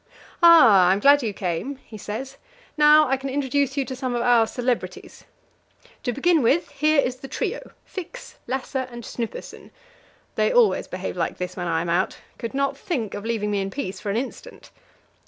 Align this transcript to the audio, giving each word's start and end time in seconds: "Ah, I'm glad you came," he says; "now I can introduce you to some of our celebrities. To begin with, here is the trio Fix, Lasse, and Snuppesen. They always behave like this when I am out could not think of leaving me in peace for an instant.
"Ah, 0.41 0.87
I'm 0.89 0.99
glad 0.99 1.21
you 1.21 1.31
came," 1.31 1.75
he 1.85 1.95
says; 1.95 2.37
"now 2.75 3.07
I 3.07 3.17
can 3.17 3.29
introduce 3.29 3.77
you 3.77 3.85
to 3.85 3.95
some 3.95 4.15
of 4.15 4.23
our 4.23 4.47
celebrities. 4.47 5.25
To 6.01 6.11
begin 6.11 6.41
with, 6.41 6.69
here 6.69 6.99
is 6.99 7.17
the 7.17 7.27
trio 7.27 7.71
Fix, 7.85 8.39
Lasse, 8.47 8.75
and 8.77 9.03
Snuppesen. 9.05 9.69
They 10.33 10.51
always 10.51 10.87
behave 10.87 11.15
like 11.15 11.37
this 11.37 11.55
when 11.55 11.67
I 11.67 11.81
am 11.81 11.89
out 11.89 12.17
could 12.39 12.55
not 12.55 12.75
think 12.79 13.13
of 13.13 13.25
leaving 13.25 13.51
me 13.51 13.61
in 13.61 13.69
peace 13.69 13.99
for 13.99 14.09
an 14.09 14.17
instant. 14.17 14.71